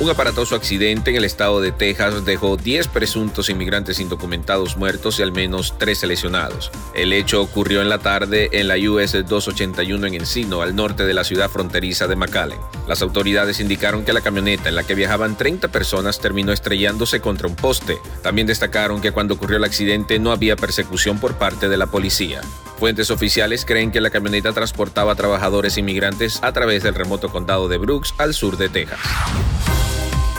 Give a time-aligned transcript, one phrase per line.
[0.00, 5.22] Un aparatoso accidente en el estado de Texas dejó 10 presuntos inmigrantes indocumentados muertos y
[5.22, 6.72] al menos 13 lesionados.
[6.96, 11.14] El hecho ocurrió en la tarde en la US 281 en Encino, al norte de
[11.14, 12.58] la ciudad fronteriza de McAllen.
[12.88, 17.46] Las autoridades indicaron que la camioneta en la que viajaban 30 personas terminó estrellándose contra
[17.46, 17.98] un poste.
[18.20, 22.40] También destacaron que cuando ocurrió el accidente no había persecución por parte de la policía.
[22.80, 27.78] Fuentes oficiales creen que la camioneta transportaba trabajadores inmigrantes a través del remoto condado de
[27.78, 28.98] Brooks al sur de Texas.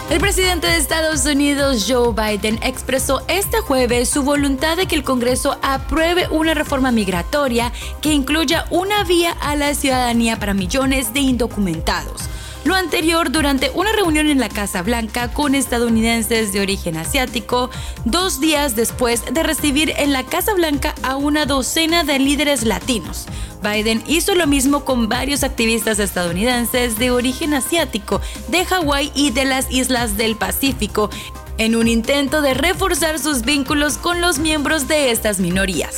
[0.08, 5.04] El presidente de Estados Unidos, Joe Biden, expresó este jueves su voluntad de que el
[5.04, 11.22] Congreso apruebe una reforma migratoria que incluya una vía a la ciudadanía para millones de
[11.22, 12.30] indocumentados.
[12.66, 17.70] Lo anterior durante una reunión en la Casa Blanca con estadounidenses de origen asiático,
[18.06, 23.28] dos días después de recibir en la Casa Blanca a una docena de líderes latinos.
[23.62, 29.46] Biden hizo lo mismo con varios activistas estadounidenses de origen asiático, de Hawái y de
[29.46, 31.12] las islas del Pacífico,
[31.60, 35.98] en un intento de reforzar sus vínculos con los miembros de estas minorías.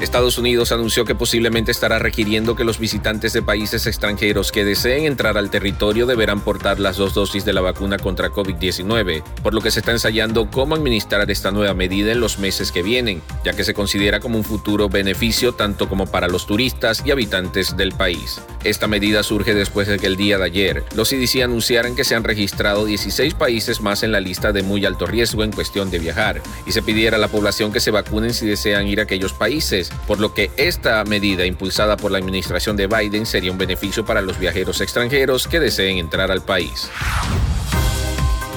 [0.00, 5.04] Estados Unidos anunció que posiblemente estará requiriendo que los visitantes de países extranjeros que deseen
[5.04, 9.60] entrar al territorio deberán portar las dos dosis de la vacuna contra COVID-19, por lo
[9.60, 13.52] que se está ensayando cómo administrar esta nueva medida en los meses que vienen, ya
[13.52, 17.92] que se considera como un futuro beneficio tanto como para los turistas y habitantes del
[17.92, 18.40] país.
[18.64, 22.14] Esta medida surge después de que el día de ayer los CDC anunciaran que se
[22.14, 25.98] han registrado 16 países más en la lista de muy alto riesgo en cuestión de
[25.98, 29.34] viajar y se pidiera a la población que se vacunen si desean ir a aquellos
[29.34, 34.04] países por lo que esta medida impulsada por la administración de Biden sería un beneficio
[34.04, 36.90] para los viajeros extranjeros que deseen entrar al país.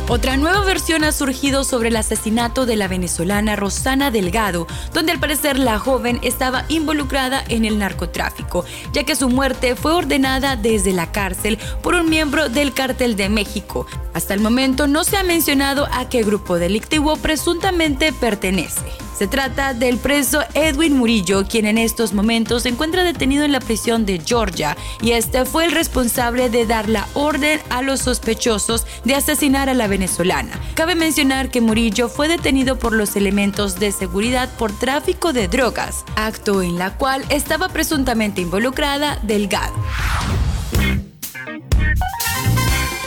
[0.09, 5.19] Otra nueva versión ha surgido sobre el asesinato de la venezolana Rosana Delgado, donde al
[5.19, 10.91] parecer la joven estaba involucrada en el narcotráfico, ya que su muerte fue ordenada desde
[10.91, 13.87] la cárcel por un miembro del cártel de México.
[14.13, 18.83] Hasta el momento no se ha mencionado a qué grupo delictivo presuntamente pertenece.
[19.17, 23.59] Se trata del preso Edwin Murillo, quien en estos momentos se encuentra detenido en la
[23.59, 28.85] prisión de Georgia, y este fue el responsable de dar la orden a los sospechosos
[29.03, 30.59] de asesinar a la venezolana.
[30.73, 36.03] Cabe mencionar que Murillo fue detenido por los elementos de seguridad por tráfico de drogas,
[36.15, 39.73] acto en la cual estaba presuntamente involucrada Delgado.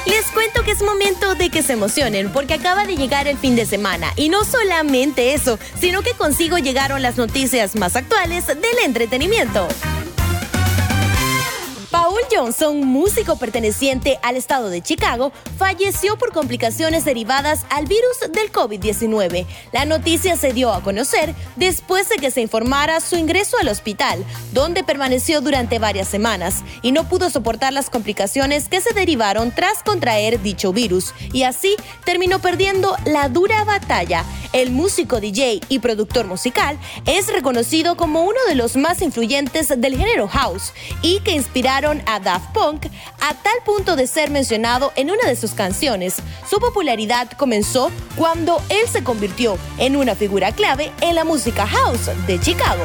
[0.06, 3.56] Les cuento que es momento de que se emocionen porque acaba de llegar el fin
[3.56, 8.78] de semana y no solamente eso, sino que consigo llegaron las noticias más actuales del
[8.84, 9.66] entretenimiento.
[12.36, 19.46] Johnson, músico perteneciente al estado de Chicago, falleció por complicaciones derivadas al virus del COVID-19.
[19.72, 24.22] La noticia se dio a conocer después de que se informara su ingreso al hospital,
[24.52, 29.82] donde permaneció durante varias semanas y no pudo soportar las complicaciones que se derivaron tras
[29.82, 34.26] contraer dicho virus y así terminó perdiendo la dura batalla.
[34.52, 39.96] El músico DJ y productor musical es reconocido como uno de los más influyentes del
[39.96, 42.86] género house y que inspiraron a Daft Punk
[43.20, 46.16] a tal punto de ser mencionado en una de sus canciones.
[46.50, 52.10] Su popularidad comenzó cuando él se convirtió en una figura clave en la música house
[52.26, 52.82] de Chicago.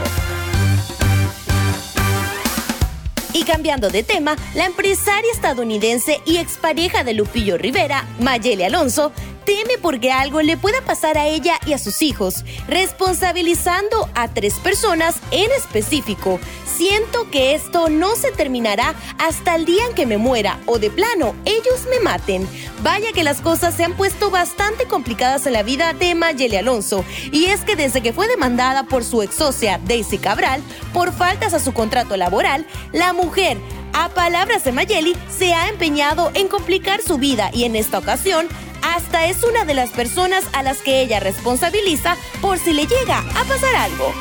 [3.34, 9.12] Y cambiando de tema, la empresaria estadounidense y expareja de Lupillo Rivera, Mayeli Alonso,
[9.46, 14.56] teme porque algo le pueda pasar a ella y a sus hijos, responsabilizando a tres
[14.56, 16.40] personas en específico.
[16.66, 20.90] Siento que esto no se terminará hasta el día en que me muera o de
[20.90, 22.47] plano ellos me maten.
[22.81, 27.06] Vaya que las cosas se han puesto bastante complicadas en la vida de Mayeli Alonso
[27.31, 30.61] y es que desde que fue demandada por su ex socia Daisy Cabral
[30.93, 33.58] por faltas a su contrato laboral, la mujer
[33.93, 38.47] a palabras de Mayeli, se ha empeñado en complicar su vida y en esta ocasión
[38.81, 43.19] hasta es una de las personas a las que ella responsabiliza por si le llega
[43.19, 44.13] a pasar algo.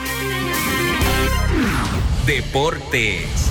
[2.26, 3.50] Deportes.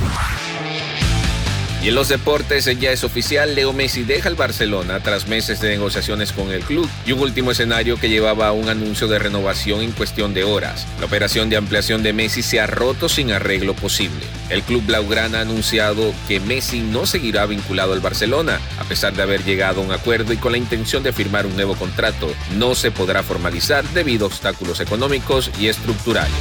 [1.82, 5.70] Y en los deportes ya es oficial, Leo Messi deja el Barcelona tras meses de
[5.70, 9.82] negociaciones con el club y un último escenario que llevaba a un anuncio de renovación
[9.82, 10.86] en cuestión de horas.
[11.00, 14.26] La operación de ampliación de Messi se ha roto sin arreglo posible.
[14.50, 19.22] El club Blaugrana ha anunciado que Messi no seguirá vinculado al Barcelona, a pesar de
[19.22, 22.30] haber llegado a un acuerdo y con la intención de firmar un nuevo contrato.
[22.58, 26.36] No se podrá formalizar debido a obstáculos económicos y estructurales.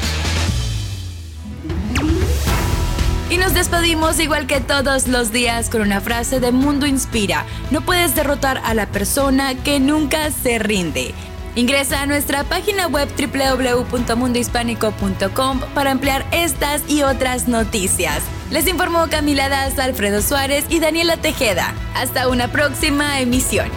[3.38, 7.46] Nos despedimos igual que todos los días con una frase de Mundo Inspira.
[7.70, 11.14] No puedes derrotar a la persona que nunca se rinde.
[11.55, 18.23] Ingresa a nuestra página web www.mundohispánico.com para ampliar estas y otras noticias.
[18.50, 21.75] Les informó Camila Daza, Alfredo Suárez y Daniela Tejeda.
[21.94, 23.70] Hasta una próxima emisión.